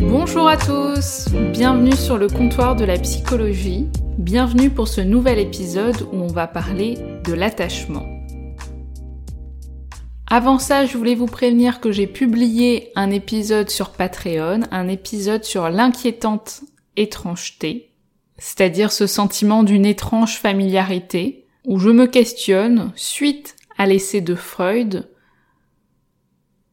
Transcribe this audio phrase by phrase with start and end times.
[0.00, 6.02] Bonjour à tous, bienvenue sur le comptoir de la psychologie, bienvenue pour ce nouvel épisode
[6.12, 8.06] où on va parler de l'attachement.
[10.30, 15.44] Avant ça, je voulais vous prévenir que j'ai publié un épisode sur Patreon, un épisode
[15.44, 16.62] sur l'inquiétante
[16.96, 17.93] étrangeté,
[18.38, 25.08] c'est-à-dire ce sentiment d'une étrange familiarité, où je me questionne, suite à l'essai de Freud,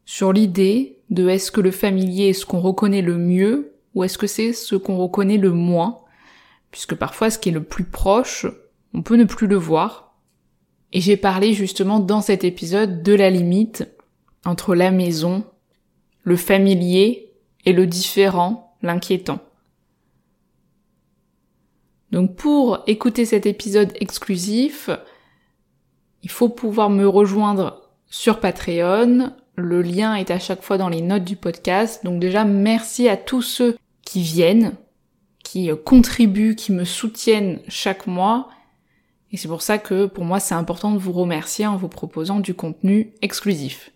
[0.05, 4.17] sur l'idée de est-ce que le familier est ce qu'on reconnaît le mieux ou est-ce
[4.17, 5.99] que c'est ce qu'on reconnaît le moins,
[6.71, 8.45] puisque parfois ce qui est le plus proche,
[8.93, 10.15] on peut ne plus le voir.
[10.93, 13.87] Et j'ai parlé justement dans cet épisode de la limite
[14.45, 15.45] entre la maison,
[16.23, 17.31] le familier
[17.65, 19.39] et le différent, l'inquiétant.
[22.11, 24.89] Donc pour écouter cet épisode exclusif,
[26.23, 29.33] il faut pouvoir me rejoindre sur Patreon.
[29.55, 32.03] Le lien est à chaque fois dans les notes du podcast.
[32.03, 34.73] Donc déjà, merci à tous ceux qui viennent,
[35.43, 38.49] qui contribuent, qui me soutiennent chaque mois.
[39.31, 42.39] Et c'est pour ça que pour moi c'est important de vous remercier en vous proposant
[42.41, 43.91] du contenu exclusif.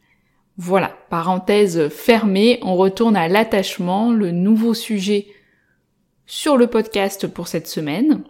[0.57, 5.27] Voilà, parenthèse fermée, on retourne à l'attachement, le nouveau sujet
[6.25, 8.23] sur le podcast pour cette semaine.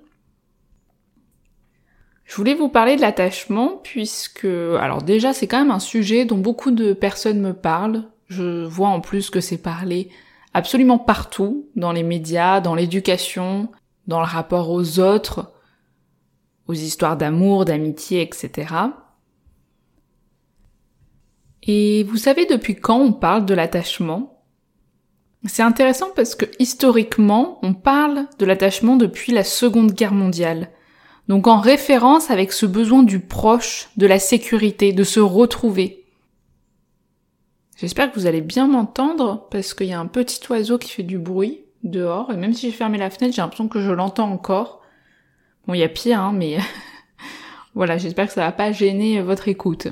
[2.26, 6.38] Je voulais vous parler de l'attachement puisque, alors déjà c'est quand même un sujet dont
[6.38, 8.04] beaucoup de personnes me parlent.
[8.28, 10.10] Je vois en plus que c'est parlé
[10.56, 13.70] absolument partout, dans les médias, dans l'éducation,
[14.08, 15.52] dans le rapport aux autres,
[16.68, 18.74] aux histoires d'amour, d'amitié, etc.
[21.64, 24.35] Et vous savez depuis quand on parle de l'attachement?
[25.48, 30.70] C'est intéressant parce que historiquement, on parle de l'attachement depuis la Seconde Guerre mondiale.
[31.28, 36.04] Donc en référence avec ce besoin du proche, de la sécurité, de se retrouver.
[37.78, 41.04] J'espère que vous allez bien m'entendre parce qu'il y a un petit oiseau qui fait
[41.04, 44.32] du bruit dehors et même si j'ai fermé la fenêtre, j'ai l'impression que je l'entends
[44.32, 44.82] encore.
[45.68, 46.58] Bon, il y a pire, hein, mais
[47.76, 49.88] voilà, j'espère que ça va pas gêner votre écoute.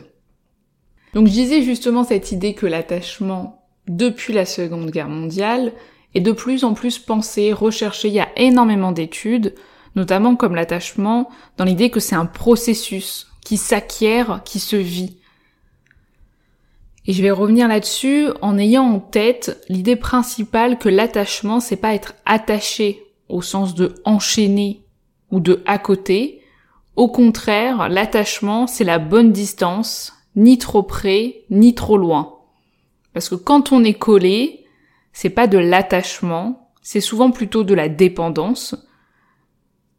[1.13, 5.73] Donc je disais justement cette idée que l'attachement depuis la Seconde Guerre mondiale
[6.13, 9.55] est de plus en plus pensé, recherché, il y a énormément d'études,
[9.95, 15.17] notamment comme l'attachement dans l'idée que c'est un processus qui s'acquiert, qui se vit.
[17.05, 21.93] Et je vais revenir là-dessus en ayant en tête l'idée principale que l'attachement c'est pas
[21.93, 24.85] être attaché au sens de enchaîner
[25.29, 26.41] ou de à côté.
[26.95, 32.32] Au contraire, l'attachement c'est la bonne distance, ni trop près, ni trop loin.
[33.13, 34.65] Parce que quand on est collé,
[35.11, 38.75] c'est pas de l'attachement, c'est souvent plutôt de la dépendance.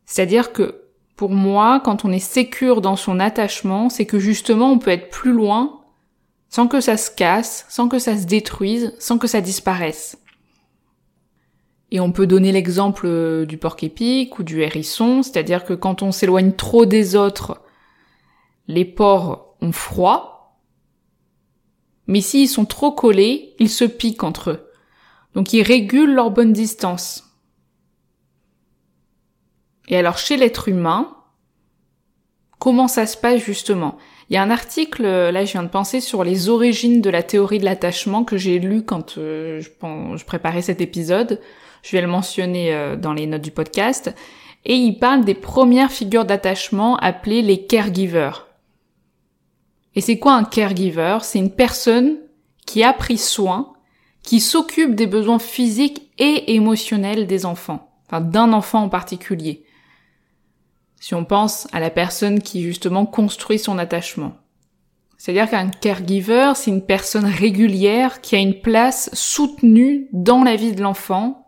[0.05, 0.83] C'est-à-dire que
[1.17, 5.11] pour moi, quand on est sécure dans son attachement, c'est que justement on peut être
[5.11, 5.81] plus loin
[6.49, 10.19] sans que ça se casse, sans que ça se détruise, sans que ça disparaisse.
[11.91, 16.03] Et on peut donner l'exemple euh, du porc épic ou du hérisson, c'est-à-dire que quand
[16.03, 17.61] on s'éloigne trop des autres,
[18.67, 20.34] les porcs ont froid,
[22.07, 24.71] mais s'ils sont trop collés, ils se piquent entre eux.
[25.35, 27.25] Donc ils régulent leur bonne distance.
[29.89, 31.17] Et alors chez l'être humain,
[32.59, 33.99] comment ça se passe justement?
[34.31, 37.23] Il y a un article, là je viens de penser, sur les origines de la
[37.23, 41.41] théorie de l'attachement que j'ai lu quand euh, je, préparais cet épisode.
[41.83, 44.15] Je vais le mentionner euh, dans les notes du podcast.
[44.65, 48.47] Et il parle des premières figures d'attachement appelées les caregivers.
[49.95, 51.19] Et c'est quoi un caregiver?
[51.23, 52.19] C'est une personne
[52.67, 53.75] qui a pris soin,
[54.23, 59.65] qui s'occupe des besoins physiques et émotionnels des enfants, enfin d'un enfant en particulier
[61.05, 64.33] si on pense à la personne qui justement construit son attachement.
[65.19, 70.73] C'est-à-dire qu'un caregiver, c'est une personne régulière qui a une place soutenue dans la vie
[70.73, 71.47] de l'enfant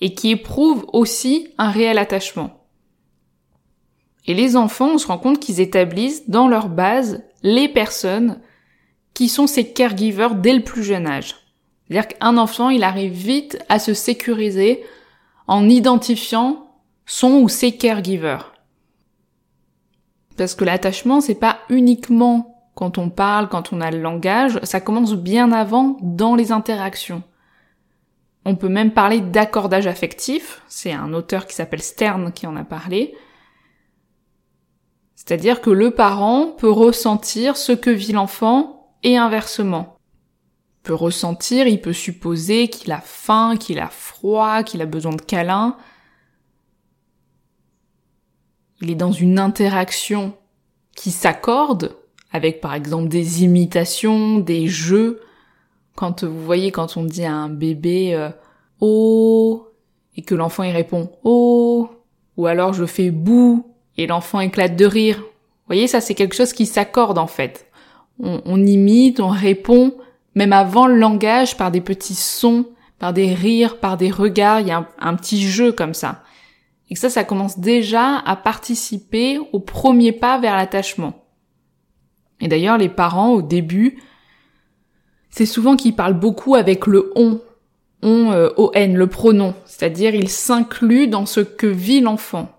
[0.00, 2.66] et qui éprouve aussi un réel attachement.
[4.26, 8.40] Et les enfants, on se rend compte qu'ils établissent dans leur base les personnes
[9.14, 11.34] qui sont ces caregivers dès le plus jeune âge.
[11.88, 14.84] C'est-à-dire qu'un enfant, il arrive vite à se sécuriser
[15.46, 16.66] en identifiant
[17.06, 18.52] son ou ses caregivers.
[20.36, 24.80] Parce que l'attachement, c'est pas uniquement quand on parle, quand on a le langage, ça
[24.80, 27.22] commence bien avant dans les interactions.
[28.44, 32.64] On peut même parler d'accordage affectif, c'est un auteur qui s'appelle Stern qui en a
[32.64, 33.14] parlé.
[35.16, 39.96] C'est-à-dire que le parent peut ressentir ce que vit l'enfant et inversement.
[40.76, 45.12] Il peut ressentir, il peut supposer qu'il a faim, qu'il a froid, qu'il a besoin
[45.14, 45.76] de câlins.
[48.82, 50.36] Il est dans une interaction
[50.94, 51.96] qui s'accorde
[52.30, 55.22] avec par exemple des imitations, des jeux.
[55.94, 58.28] Quand vous voyez quand on dit à un bébé euh,
[58.80, 59.66] oh
[60.14, 61.88] et que l'enfant y répond oh
[62.36, 65.18] ou alors je fais bouh et l'enfant éclate de rire.
[65.18, 67.66] Vous voyez ça c'est quelque chose qui s'accorde en fait.
[68.18, 69.94] On, imite, on répond
[70.34, 72.66] même avant le langage par des petits sons,
[72.98, 76.22] par des rires, par des regards, il y a un petit jeu comme ça.
[76.88, 81.24] Et ça, ça commence déjà à participer au premier pas vers l'attachement.
[82.40, 83.98] Et d'ailleurs, les parents, au début,
[85.30, 87.40] c'est souvent qu'ils parlent beaucoup avec le on,
[88.02, 92.55] on, euh, on, le pronom, c'est-à-dire ils s'incluent dans ce que vit l'enfant.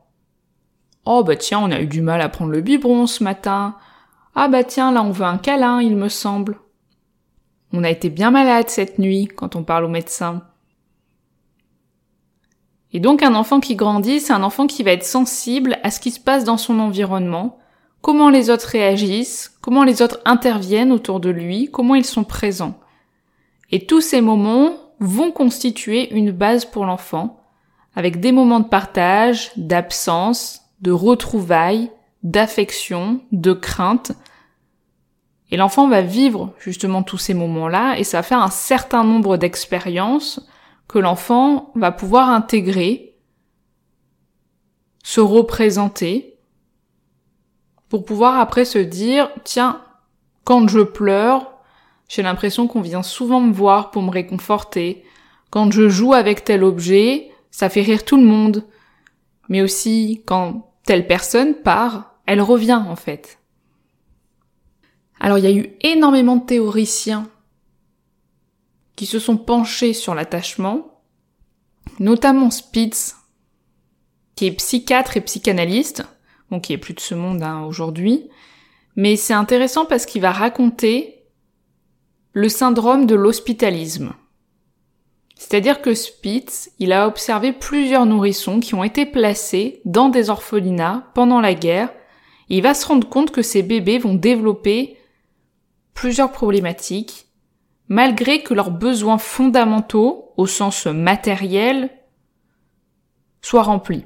[1.09, 3.77] Oh bah tiens, on a eu du mal à prendre le biberon ce matin.
[4.35, 6.59] Ah bah tiens, là on veut un câlin, il me semble.
[7.71, 10.43] On a été bien malade cette nuit quand on parle au médecin.
[12.91, 16.01] Et donc un enfant qui grandit, c'est un enfant qui va être sensible à ce
[16.01, 17.57] qui se passe dans son environnement,
[18.01, 22.77] comment les autres réagissent, comment les autres interviennent autour de lui, comment ils sont présents.
[23.71, 27.39] Et tous ces moments vont constituer une base pour l'enfant,
[27.95, 31.91] avec des moments de partage, d'absence, de retrouvailles,
[32.23, 34.11] d'affection, de crainte.
[35.49, 39.37] Et l'enfant va vivre justement tous ces moments-là et ça va faire un certain nombre
[39.37, 40.45] d'expériences
[40.87, 43.15] que l'enfant va pouvoir intégrer,
[45.03, 46.37] se représenter,
[47.89, 49.81] pour pouvoir après se dire, tiens,
[50.43, 51.53] quand je pleure,
[52.09, 55.03] j'ai l'impression qu'on vient souvent me voir pour me réconforter.
[55.49, 58.65] Quand je joue avec tel objet, ça fait rire tout le monde.
[59.49, 63.39] Mais aussi, quand telle personne part, elle revient en fait.
[65.19, 67.29] Alors il y a eu énormément de théoriciens
[68.95, 71.03] qui se sont penchés sur l'attachement,
[71.99, 73.17] notamment Spitz,
[74.35, 76.03] qui est psychiatre et psychanalyste,
[76.49, 78.29] bon qui est plus de ce monde hein, aujourd'hui,
[78.95, 81.25] mais c'est intéressant parce qu'il va raconter
[82.31, 84.13] le syndrome de l'hospitalisme.
[85.37, 91.11] C'est-à-dire que Spitz, il a observé plusieurs nourrissons qui ont été placés dans des orphelinats
[91.13, 91.89] pendant la guerre,
[92.49, 94.97] et il va se rendre compte que ces bébés vont développer
[95.93, 97.27] plusieurs problématiques,
[97.87, 101.91] malgré que leurs besoins fondamentaux, au sens matériel,
[103.41, 104.05] soient remplis.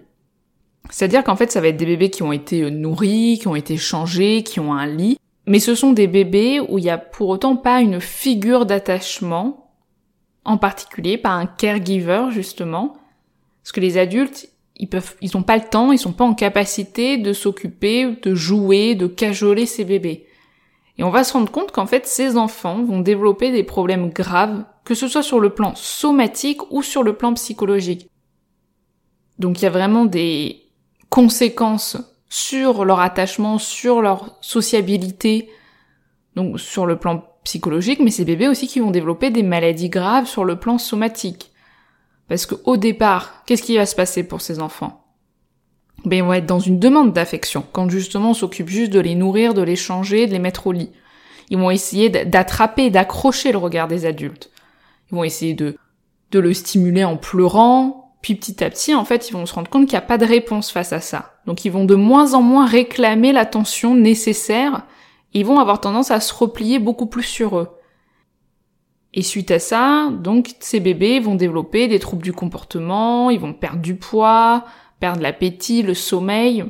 [0.90, 3.78] C'est-à-dire qu'en fait, ça va être des bébés qui ont été nourris, qui ont été
[3.78, 5.18] changés, qui ont un lit,
[5.48, 9.71] mais ce sont des bébés où il n'y a pour autant pas une figure d'attachement,
[10.44, 12.98] en particulier, pas un caregiver, justement,
[13.62, 16.34] parce que les adultes, ils peuvent, ils n'ont pas le temps, ils sont pas en
[16.34, 20.26] capacité de s'occuper, de jouer, de cajoler ces bébés.
[20.98, 24.66] Et on va se rendre compte qu'en fait, ces enfants vont développer des problèmes graves,
[24.84, 28.10] que ce soit sur le plan somatique ou sur le plan psychologique.
[29.40, 30.64] Donc il y a vraiment des
[31.10, 31.98] conséquences
[32.30, 35.50] sur leur attachement, sur leur sociabilité,
[36.36, 40.28] donc sur le plan psychologique, mais ces bébés aussi qui vont développer des maladies graves
[40.28, 41.52] sur le plan somatique.
[42.28, 45.06] Parce que au départ, qu'est-ce qui va se passer pour ces enfants?
[46.06, 49.16] Ben, ils vont être dans une demande d'affection, quand justement on s'occupe juste de les
[49.16, 50.92] nourrir, de les changer, de les mettre au lit.
[51.50, 54.50] Ils vont essayer d'attraper, d'accrocher le regard des adultes.
[55.12, 55.78] Ils vont essayer de,
[56.32, 59.70] de le stimuler en pleurant, puis petit à petit, en fait, ils vont se rendre
[59.70, 61.34] compte qu'il n'y a pas de réponse face à ça.
[61.46, 64.86] Donc ils vont de moins en moins réclamer l'attention nécessaire,
[65.34, 67.70] ils vont avoir tendance à se replier beaucoup plus sur eux.
[69.14, 73.54] Et suite à ça, donc ces bébés vont développer des troubles du comportement, ils vont
[73.54, 74.66] perdre du poids,
[75.00, 76.64] perdre l'appétit, le sommeil.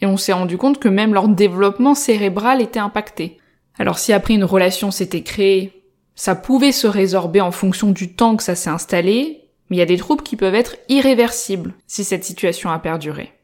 [0.00, 3.38] Et on s'est rendu compte que même leur développement cérébral était impacté.
[3.78, 8.36] Alors si après une relation s'était créée, ça pouvait se résorber en fonction du temps
[8.36, 12.04] que ça s'est installé, mais il y a des troubles qui peuvent être irréversibles si
[12.04, 13.35] cette situation a perduré.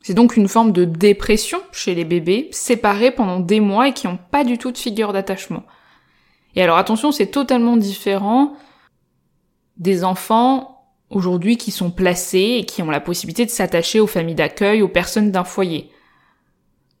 [0.00, 4.06] C'est donc une forme de dépression chez les bébés, séparés pendant des mois et qui
[4.06, 5.64] n'ont pas du tout de figure d'attachement.
[6.54, 8.54] Et alors attention, c'est totalement différent
[9.76, 10.78] des enfants
[11.10, 14.88] aujourd'hui qui sont placés et qui ont la possibilité de s'attacher aux familles d'accueil, aux
[14.88, 15.90] personnes d'un foyer.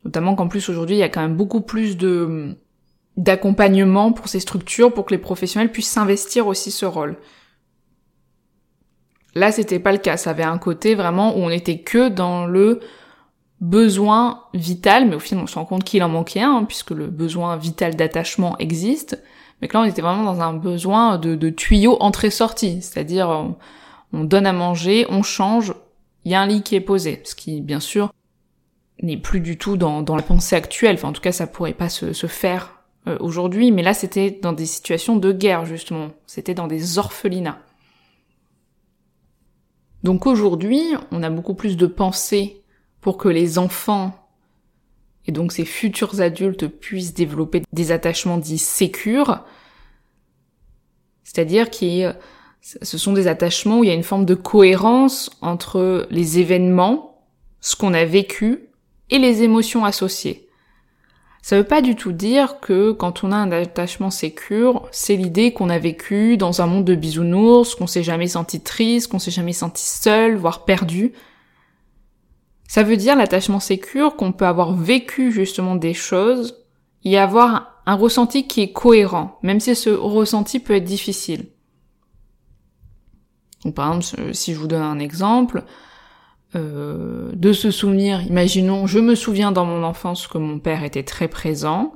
[0.04, 2.56] Notamment qu'en plus aujourd'hui il y a quand même beaucoup plus de
[3.16, 7.16] d'accompagnement pour ces structures pour que les professionnels puissent s'investir aussi ce rôle.
[9.38, 10.16] Là, c'était pas le cas.
[10.16, 12.80] Ça avait un côté vraiment où on était que dans le
[13.60, 17.06] besoin vital, mais au final, on se rend compte qu'il en manquait un, puisque le
[17.06, 19.22] besoin vital d'attachement existe.
[19.60, 22.82] Mais que là, on était vraiment dans un besoin de, de tuyau entrée-sortie.
[22.82, 23.56] C'est-à-dire, on,
[24.12, 25.74] on donne à manger, on change,
[26.24, 27.20] il y a un lit qui est posé.
[27.24, 28.12] Ce qui, bien sûr,
[29.02, 30.94] n'est plus du tout dans, la pensée actuelle.
[30.94, 32.78] Enfin, en tout cas, ça pourrait pas se, se faire
[33.08, 37.58] euh, aujourd'hui, mais là c'était dans des situations de guerre justement, c'était dans des orphelinats.
[40.02, 42.62] Donc aujourd'hui, on a beaucoup plus de pensées
[43.00, 44.28] pour que les enfants
[45.28, 49.44] et donc ces futurs adultes puissent développer des attachements dits sécures,
[51.22, 52.14] c'est-à-dire que
[52.62, 57.22] ce sont des attachements où il y a une forme de cohérence entre les événements,
[57.60, 58.70] ce qu'on a vécu
[59.10, 60.47] et les émotions associées.
[61.42, 65.52] Ça veut pas du tout dire que quand on a un attachement sécure, c'est l'idée
[65.52, 69.30] qu'on a vécu dans un monde de bisounours, qu'on s'est jamais senti triste, qu'on s'est
[69.30, 71.12] jamais senti seul, voire perdu.
[72.68, 76.66] Ça veut dire l'attachement sécure qu'on peut avoir vécu justement des choses
[77.04, 81.46] et avoir un ressenti qui est cohérent, même si ce ressenti peut être difficile.
[83.64, 85.64] Donc par exemple, si je vous donne un exemple,
[86.54, 91.02] euh, de se souvenir, imaginons, je me souviens dans mon enfance que mon père était
[91.02, 91.94] très présent,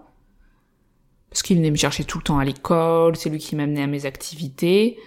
[1.31, 3.87] parce qu'il venait me chercher tout le temps à l'école, c'est lui qui m'amenait à
[3.87, 4.99] mes activités,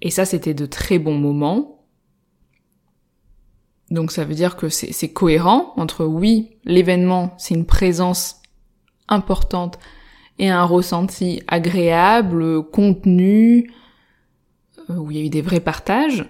[0.00, 1.84] et ça c'était de très bons moments.
[3.90, 8.40] Donc ça veut dire que c'est cohérent entre oui, l'événement, c'est une présence
[9.08, 9.78] importante
[10.38, 13.70] et un ressenti agréable, contenu,
[14.90, 16.24] euh, où il y a eu des vrais partages,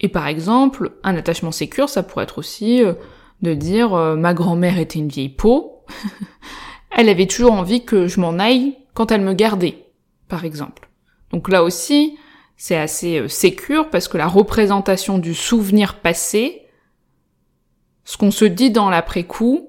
[0.00, 2.94] et par exemple, un attachement sécure, ça pourrait être aussi euh,
[3.42, 5.84] de dire euh, ma grand-mère était une vieille peau,
[6.90, 9.86] elle avait toujours envie que je m'en aille quand elle me gardait,
[10.28, 10.88] par exemple.
[11.30, 12.16] Donc là aussi,
[12.56, 16.62] c'est assez euh, sécure parce que la représentation du souvenir passé,
[18.04, 19.68] ce qu'on se dit dans l'après-coup,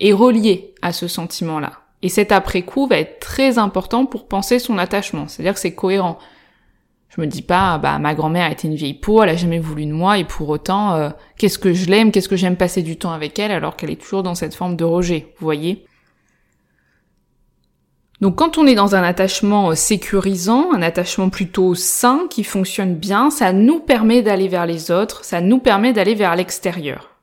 [0.00, 1.72] est relié à ce sentiment-là.
[2.02, 6.18] Et cet après-coup va être très important pour penser son attachement, c'est-à-dire que c'est cohérent.
[7.08, 9.86] Je me dis pas, bah ma grand-mère était une vieille peau, elle a jamais voulu
[9.86, 12.98] de moi, et pour autant, euh, qu'est-ce que je l'aime, qu'est-ce que j'aime passer du
[12.98, 15.86] temps avec elle, alors qu'elle est toujours dans cette forme de rejet, vous voyez?
[18.20, 22.94] Donc quand on est dans un attachement euh, sécurisant, un attachement plutôt sain, qui fonctionne
[22.94, 27.16] bien, ça nous permet d'aller vers les autres, ça nous permet d'aller vers l'extérieur.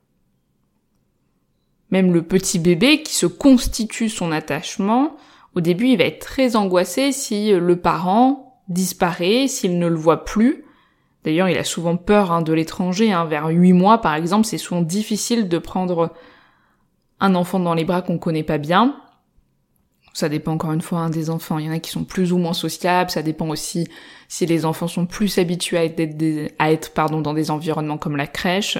[1.90, 5.16] Même le petit bébé qui se constitue son attachement,
[5.54, 10.24] au début il va être très angoissé si le parent disparaît, s'il ne le voit
[10.24, 10.64] plus.
[11.24, 13.12] D'ailleurs, il a souvent peur hein, de l'étranger.
[13.12, 13.24] Hein.
[13.24, 16.12] Vers huit mois, par exemple, c'est souvent difficile de prendre
[17.20, 18.96] un enfant dans les bras qu'on connaît pas bien.
[20.12, 21.58] Ça dépend encore une fois hein, des enfants.
[21.58, 23.10] Il y en a qui sont plus ou moins sociables.
[23.10, 23.88] Ça dépend aussi
[24.28, 25.94] si les enfants sont plus habitués
[26.58, 28.78] à être, pardon, dans des environnements comme la crèche.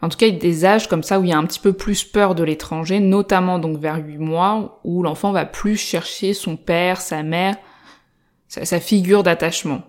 [0.00, 1.46] En tout cas, il y a des âges comme ça où il y a un
[1.46, 5.76] petit peu plus peur de l'étranger, notamment donc vers huit mois, où l'enfant va plus
[5.76, 7.56] chercher son père, sa mère,
[8.48, 9.82] sa, figure d'attachement.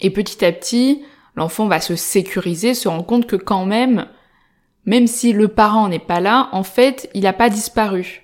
[0.00, 1.02] Et petit à petit,
[1.34, 4.06] l'enfant va se sécuriser, se rendre compte que quand même,
[4.84, 8.22] même si le parent n'est pas là, en fait, il n'a pas disparu.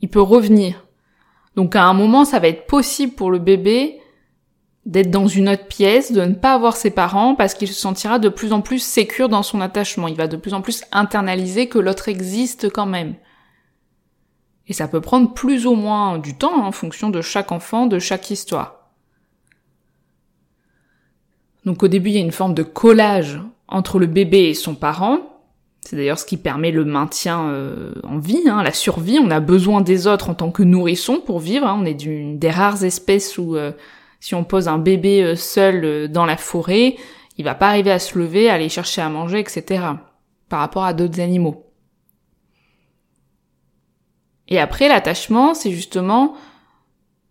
[0.00, 0.84] Il peut revenir.
[1.54, 4.00] Donc à un moment, ça va être possible pour le bébé
[4.84, 8.18] d'être dans une autre pièce, de ne pas avoir ses parents, parce qu'il se sentira
[8.18, 10.06] de plus en plus sécure dans son attachement.
[10.06, 13.16] Il va de plus en plus internaliser que l'autre existe quand même.
[14.68, 17.98] Et ça peut prendre plus ou moins du temps en fonction de chaque enfant, de
[17.98, 18.90] chaque histoire.
[21.64, 24.74] Donc au début, il y a une forme de collage entre le bébé et son
[24.74, 25.18] parent.
[25.80, 29.18] C'est d'ailleurs ce qui permet le maintien euh, en vie, hein, la survie.
[29.22, 31.66] On a besoin des autres en tant que nourrisson pour vivre.
[31.66, 31.78] Hein.
[31.80, 33.72] On est d'une des rares espèces où euh,
[34.18, 36.96] si on pose un bébé euh, seul dans la forêt,
[37.38, 39.84] il va pas arriver à se lever, à aller chercher à manger, etc.
[40.48, 41.65] Par rapport à d'autres animaux.
[44.48, 46.34] Et après, l'attachement, c'est justement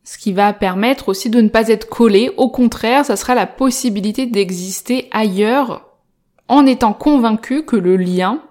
[0.04, 2.32] ce qui va permettre aussi de ne pas être collé.
[2.38, 5.98] Au contraire, ça sera la possibilité d'exister ailleurs
[6.48, 8.44] en étant convaincu que le lien,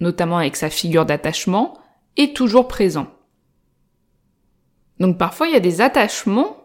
[0.00, 1.74] notamment avec sa figure d'attachement,
[2.16, 3.08] est toujours présent.
[5.00, 6.56] Donc parfois, il y a des attachements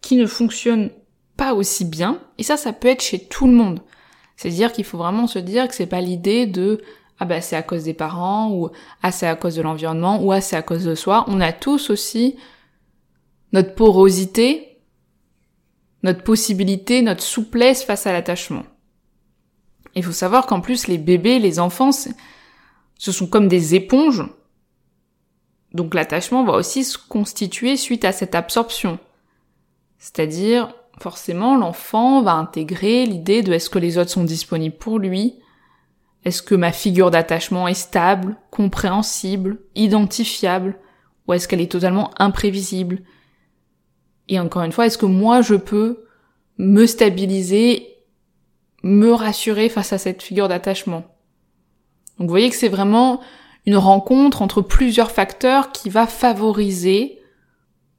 [0.00, 0.90] qui ne fonctionnent
[1.36, 3.82] pas aussi bien, et ça, ça peut être chez tout le monde.
[4.36, 6.80] C'est-à-dire qu'il faut vraiment se dire que c'est pas l'idée de
[7.18, 8.70] ah bah c'est à cause des parents ou
[9.02, 11.24] ah c'est à cause de l'environnement ou ah c'est à cause de soi.
[11.28, 12.36] On a tous aussi
[13.52, 14.78] notre porosité,
[16.02, 18.64] notre possibilité, notre souplesse face à l'attachement.
[19.94, 24.24] Il faut savoir qu'en plus les bébés, les enfants, ce sont comme des éponges.
[25.72, 28.98] Donc l'attachement va aussi se constituer suite à cette absorption.
[29.98, 35.36] C'est-à-dire, forcément, l'enfant va intégrer l'idée de est-ce que les autres sont disponibles pour lui,
[36.26, 40.76] est-ce que ma figure d'attachement est stable, compréhensible, identifiable,
[41.26, 43.02] ou est-ce qu'elle est totalement imprévisible?
[44.26, 46.04] Et encore une fois, est-ce que moi je peux
[46.58, 47.86] me stabiliser,
[48.82, 51.04] me rassurer face à cette figure d'attachement?
[52.18, 53.20] Donc vous voyez que c'est vraiment
[53.64, 57.20] une rencontre entre plusieurs facteurs qui va favoriser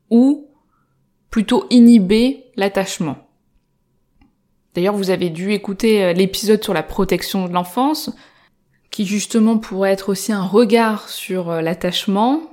[0.09, 0.49] ou
[1.29, 3.26] plutôt inhiber l'attachement.
[4.77, 8.11] D'ailleurs, vous avez dû écouter euh, l'épisode sur la protection de l'enfance,
[8.91, 12.43] qui justement pourrait être aussi un regard sur euh, l'attachement.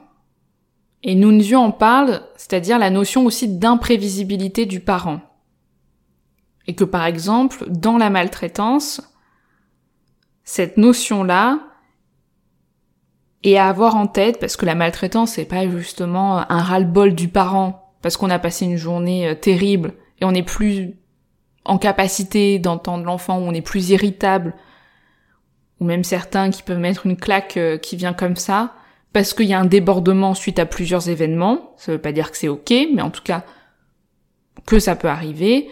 [1.03, 5.21] Et Nunzio en parle, c'est-à-dire la notion aussi d'imprévisibilité du parent.
[6.67, 9.03] Et que par exemple, dans la maltraitance,
[10.45, 11.59] cette notion-là
[13.43, 17.29] est à avoir en tête parce que la maltraitance c'est pas justement un ras-le-bol du
[17.29, 20.97] parent parce qu'on a passé une journée euh, terrible et on n'est plus
[21.65, 24.55] en capacité d'entendre l'enfant, ou on est plus irritable,
[25.81, 28.75] ou même certains qui peuvent mettre une claque euh, qui vient comme ça,
[29.13, 31.75] parce qu'il y a un débordement suite à plusieurs événements.
[31.77, 33.45] Ça veut pas dire que c'est ok, mais en tout cas
[34.67, 35.69] que ça peut arriver.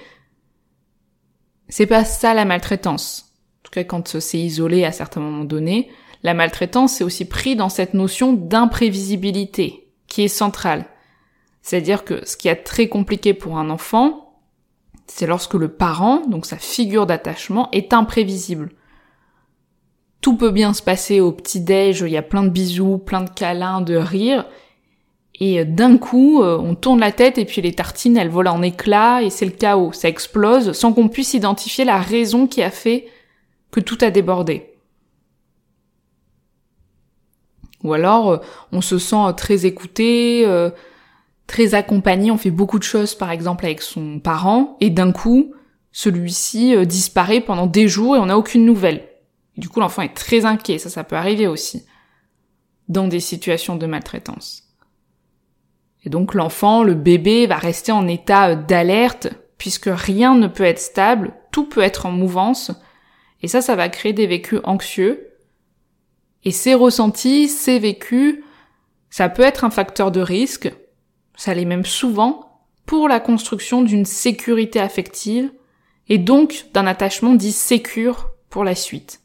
[1.69, 3.33] C'est pas ça la maltraitance.
[3.61, 5.91] En tout cas, quand c'est isolé à certains moments donnés,
[6.23, 10.87] la maltraitance c'est aussi pris dans cette notion d'imprévisibilité qui est centrale.
[11.63, 14.22] C'est-à-dire que ce qui est très compliqué pour un enfant,
[15.07, 18.71] c'est lorsque le parent, donc sa figure d'attachement, est imprévisible.
[20.21, 23.31] Tout peut bien se passer au petit-déj, il y a plein de bisous, plein de
[23.31, 24.47] câlins, de rires,
[25.41, 28.55] et euh, d'un coup, euh, on tourne la tête et puis les tartines, elles volent
[28.55, 32.63] en éclats et c'est le chaos, ça explose sans qu'on puisse identifier la raison qui
[32.63, 33.09] a fait
[33.71, 34.69] que tout a débordé.
[37.83, 38.39] Ou alors, euh,
[38.71, 40.45] on se sent très écouté,
[41.53, 45.53] très accompagné, on fait beaucoup de choses par exemple avec son parent, et d'un coup,
[45.93, 49.07] celui-ci euh, disparaît pendant des jours et on n'a aucune nouvelle.
[49.59, 51.85] du coup, l'enfant est très inquiet, ça, ça peut arriver aussi,
[52.89, 54.63] dans des situations de maltraitance.
[56.05, 60.65] Et donc l'enfant, le bébé, va rester en état euh, d'alerte, puisque rien ne peut
[60.65, 62.73] être stable, tout peut être en mouvance,
[63.43, 65.29] et ça, ça va créer des vécus anxieux.
[66.45, 68.39] Et ces ressentis, ces vécus,
[69.11, 70.73] ça peut être un facteur de risque,
[71.43, 75.53] ça l'est même souvent, pour la construction d'une sécurité affective
[76.09, 79.23] et donc d'un attachement dit sécure pour la suite.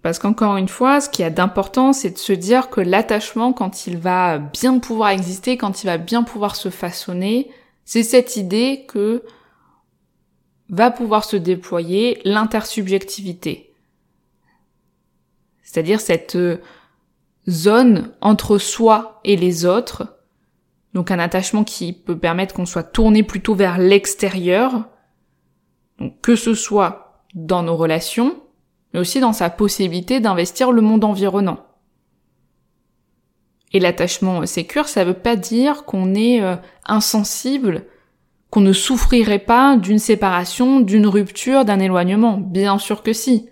[0.00, 3.86] Parce qu'encore une fois, ce qui a d'important, c'est de se dire que l'attachement, quand
[3.86, 7.50] il va bien pouvoir exister, quand il va bien pouvoir se façonner,
[7.84, 9.22] c'est cette idée que
[10.70, 13.74] va pouvoir se déployer l'intersubjectivité.
[15.62, 16.38] C'est-à-dire cette
[17.50, 20.16] zone entre soi et les autres.
[20.94, 24.88] Donc un attachement qui peut permettre qu'on soit tourné plutôt vers l'extérieur.
[25.98, 28.36] Donc que ce soit dans nos relations,
[28.92, 31.64] mais aussi dans sa possibilité d'investir le monde environnant.
[33.72, 37.84] Et l'attachement sécure, ça veut pas dire qu'on est euh, insensible,
[38.50, 42.38] qu'on ne souffrirait pas d'une séparation, d'une rupture, d'un éloignement.
[42.38, 43.48] Bien sûr que si.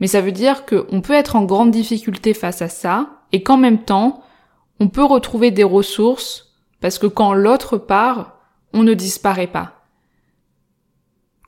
[0.00, 3.56] Mais ça veut dire qu'on peut être en grande difficulté face à ça, et qu'en
[3.56, 4.22] même temps,
[4.78, 8.38] on peut retrouver des ressources, parce que quand l'autre part,
[8.72, 9.86] on ne disparaît pas.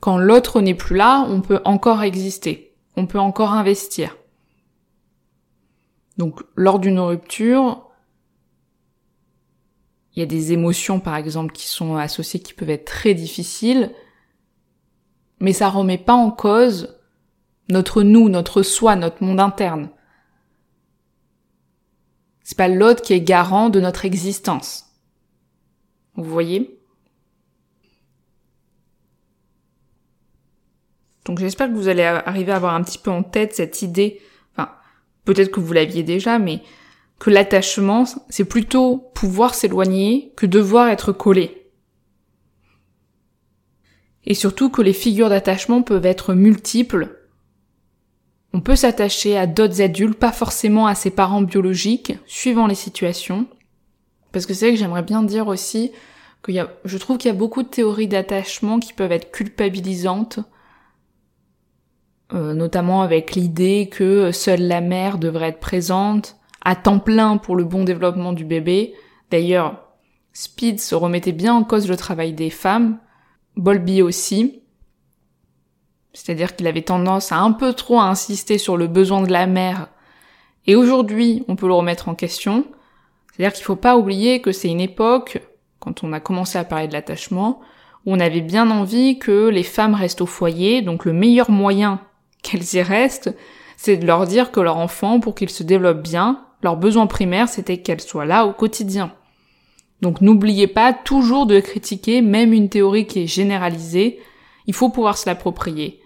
[0.01, 4.17] Quand l'autre n'est plus là, on peut encore exister, on peut encore investir.
[6.17, 7.89] Donc lors d'une rupture,
[10.15, 13.93] il y a des émotions par exemple qui sont associées qui peuvent être très difficiles,
[15.41, 16.98] mais ça remet pas en cause
[17.69, 19.91] notre nous, notre soi, notre monde interne.
[22.43, 24.87] C'est pas l'autre qui est garant de notre existence.
[26.15, 26.81] Vous voyez?
[31.27, 34.23] Donc j'espère que vous allez arriver à avoir un petit peu en tête cette idée,
[34.53, 34.71] enfin
[35.27, 36.63] peut-être que vous l'aviez déjà, mais
[37.19, 41.71] que l'attachement, c'est plutôt pouvoir s'éloigner que devoir être collé.
[44.25, 47.18] Et surtout que les figures d'attachement peuvent être multiples
[48.53, 53.47] on peut s'attacher à d'autres adultes, pas forcément à ses parents biologiques, suivant les situations.
[54.33, 55.93] Parce que c'est vrai que j'aimerais bien dire aussi
[56.45, 59.33] qu'il y a, je trouve qu'il y a beaucoup de théories d'attachement qui peuvent être
[59.33, 60.41] culpabilisantes,
[62.33, 67.57] euh, notamment avec l'idée que seule la mère devrait être présente à temps plein pour
[67.57, 68.95] le bon développement du bébé.
[69.31, 69.89] D'ailleurs,
[70.33, 72.99] Speed se remettait bien en cause le travail des femmes,
[73.57, 74.63] Bolby aussi,
[76.13, 79.89] c'est-à-dire qu'il avait tendance à un peu trop insister sur le besoin de la mère.
[80.67, 82.65] Et aujourd'hui, on peut le remettre en question.
[83.33, 85.41] C'est-à-dire qu'il faut pas oublier que c'est une époque
[85.79, 87.61] quand on a commencé à parler de l'attachement,
[88.05, 92.01] où on avait bien envie que les femmes restent au foyer, donc le meilleur moyen
[92.43, 93.35] qu'elles y restent,
[93.77, 97.49] c'est de leur dire que leur enfant, pour qu'il se développe bien, leur besoin primaire,
[97.49, 99.13] c'était qu'elle soit là au quotidien.
[100.01, 104.21] Donc n'oubliez pas toujours de critiquer même une théorie qui est généralisée,
[104.69, 106.01] il faut pouvoir se l'approprier.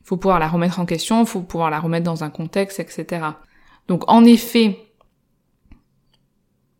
[0.00, 2.80] Il faut pouvoir la remettre en question, il faut pouvoir la remettre dans un contexte,
[2.80, 3.26] etc.
[3.88, 4.78] Donc en effet,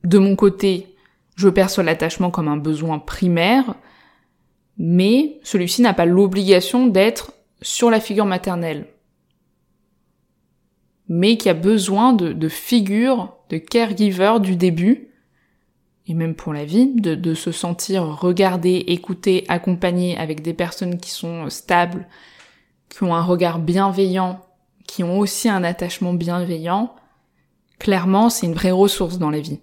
[0.02, 0.96] de mon côté,
[1.37, 3.74] je perçois l'attachement comme un besoin primaire,
[4.78, 8.87] mais celui-ci n'a pas l'obligation d'être sur la figure maternelle
[11.11, 15.10] mais qui a besoin de, de figures, de caregiver du début,
[16.11, 20.99] et même pour la vie, de, de, se sentir regardé, écouté, accompagné avec des personnes
[20.99, 22.09] qui sont stables,
[22.88, 24.44] qui ont un regard bienveillant,
[24.88, 26.96] qui ont aussi un attachement bienveillant,
[27.79, 29.61] clairement c'est une vraie ressource dans la vie.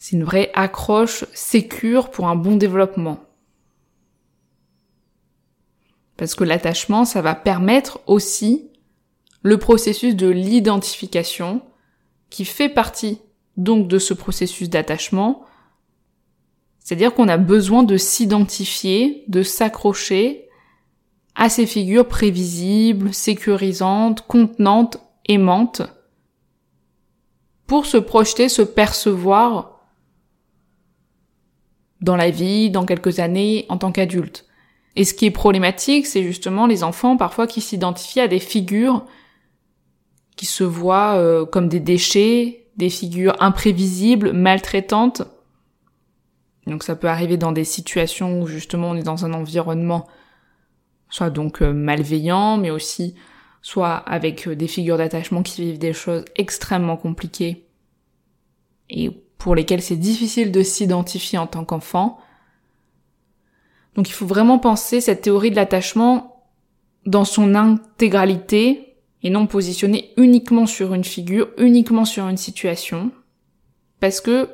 [0.00, 3.20] C'est une vraie accroche sécure pour un bon développement.
[6.16, 8.72] Parce que l'attachement, ça va permettre aussi
[9.42, 11.62] le processus de l'identification,
[12.28, 13.20] qui fait partie
[13.56, 15.44] donc de ce processus d'attachement,
[16.80, 20.48] c'est-à-dire qu'on a besoin de s'identifier, de s'accrocher
[21.34, 25.82] à ces figures prévisibles, sécurisantes, contenantes, aimantes,
[27.66, 29.80] pour se projeter, se percevoir
[32.00, 34.46] dans la vie, dans quelques années, en tant qu'adulte.
[34.96, 39.06] Et ce qui est problématique, c'est justement les enfants parfois qui s'identifient à des figures
[40.36, 45.22] qui se voient euh, comme des déchets, des figures imprévisibles, maltraitantes.
[46.66, 50.06] Donc ça peut arriver dans des situations où justement on est dans un environnement
[51.10, 53.14] soit donc euh, malveillant, mais aussi
[53.62, 57.66] soit avec euh, des figures d'attachement qui vivent des choses extrêmement compliquées
[58.90, 62.18] et pour lesquelles c'est difficile de s'identifier en tant qu'enfant.
[63.94, 66.44] Donc il faut vraiment penser cette théorie de l'attachement
[67.06, 68.93] dans son intégralité
[69.24, 73.10] et non positionner uniquement sur une figure, uniquement sur une situation,
[73.98, 74.50] parce que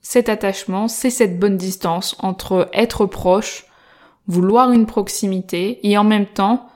[0.00, 3.66] cet attachement, c'est cette bonne distance entre être proche,
[4.28, 6.68] vouloir une proximité, et en même temps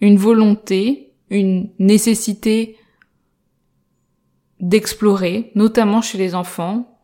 [0.00, 2.76] une volonté, une nécessité
[4.60, 7.00] d'explorer, notamment chez les enfants,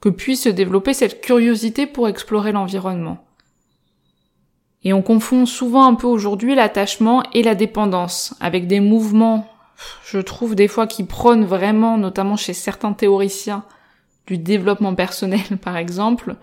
[0.00, 3.23] que puisse se développer cette curiosité pour explorer l'environnement.
[4.84, 9.48] Et on confond souvent un peu aujourd'hui l'attachement et la dépendance, avec des mouvements,
[10.04, 13.64] je trouve des fois qui prônent vraiment, notamment chez certains théoriciens,
[14.26, 16.36] du développement personnel par exemple.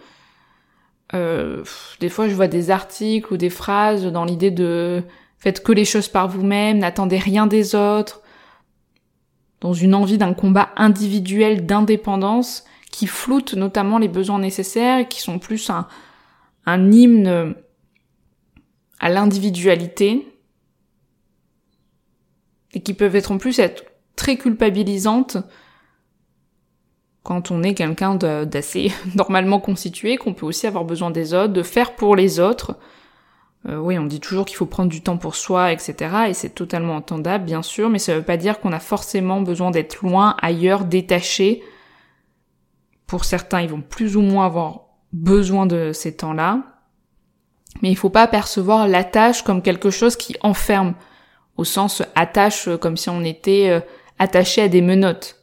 [1.14, 1.64] Euh,
[2.00, 5.04] des fois je vois des articles ou des phrases dans l'idée de
[5.40, 8.22] faites que les choses par vous-même, n'attendez rien des autres,
[9.60, 15.20] dans une envie d'un combat individuel d'indépendance qui floute notamment les besoins nécessaires et qui
[15.20, 15.88] sont plus un,
[16.66, 17.56] un hymne
[19.02, 20.26] à l'individualité
[22.74, 23.84] et qui peuvent être en plus être
[24.16, 25.38] très culpabilisantes
[27.24, 31.64] quand on est quelqu'un d'assez normalement constitué, qu'on peut aussi avoir besoin des autres, de
[31.64, 32.78] faire pour les autres.
[33.68, 35.96] Euh, oui, on dit toujours qu'il faut prendre du temps pour soi, etc.
[36.30, 39.70] Et c'est totalement entendable, bien sûr, mais ça veut pas dire qu'on a forcément besoin
[39.70, 41.62] d'être loin, ailleurs, détaché.
[43.06, 46.71] Pour certains, ils vont plus ou moins avoir besoin de ces temps-là.
[47.82, 50.94] Mais il faut pas percevoir l'attache comme quelque chose qui enferme,
[51.58, 53.80] au sens attache euh, comme si on était euh,
[54.20, 55.38] attaché à des menottes.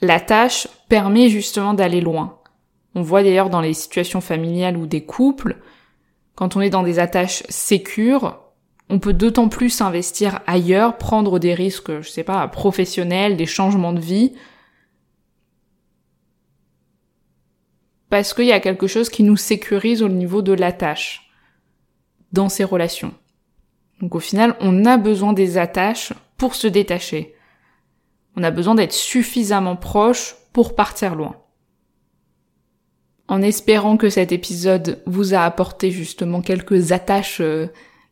[0.00, 2.38] L'attache permet justement d'aller loin.
[2.94, 5.56] On voit d'ailleurs dans les situations familiales ou des couples,
[6.34, 8.40] quand on est dans des attaches sécures,
[8.90, 13.92] on peut d'autant plus s'investir ailleurs, prendre des risques, je sais pas, professionnels, des changements
[13.92, 14.34] de vie,
[18.10, 21.23] parce qu'il y a quelque chose qui nous sécurise au niveau de l'attache
[22.34, 23.14] dans relations.
[24.00, 27.34] Donc au final, on a besoin des attaches pour se détacher.
[28.36, 31.36] On a besoin d'être suffisamment proche pour partir loin.
[33.28, 37.68] En espérant que cet épisode vous a apporté justement quelques attaches euh,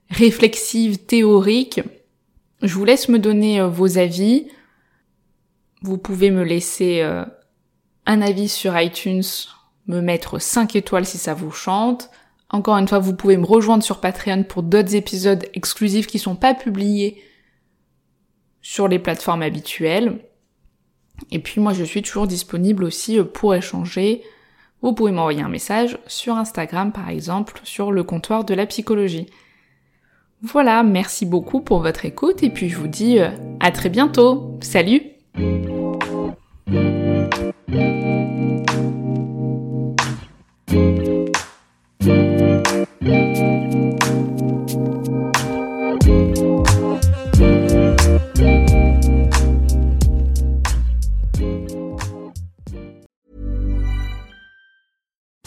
[0.08, 1.82] réflexives, théoriques,
[2.62, 4.48] je vous laisse me donner euh, vos avis.
[5.82, 7.24] Vous pouvez me laisser euh,
[8.06, 9.24] un avis sur iTunes,
[9.88, 12.08] me mettre 5 étoiles si ça vous chante,
[12.52, 16.36] encore une fois, vous pouvez me rejoindre sur Patreon pour d'autres épisodes exclusifs qui sont
[16.36, 17.22] pas publiés
[18.60, 20.20] sur les plateformes habituelles.
[21.30, 24.22] Et puis moi, je suis toujours disponible aussi pour échanger.
[24.82, 29.26] Vous pouvez m'envoyer un message sur Instagram, par exemple, sur le comptoir de la psychologie.
[30.42, 34.58] Voilà, merci beaucoup pour votre écoute et puis je vous dis euh, à très bientôt.
[34.60, 35.02] Salut